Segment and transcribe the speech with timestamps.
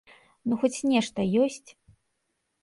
[0.51, 1.69] Ну хоць нешта ёсць?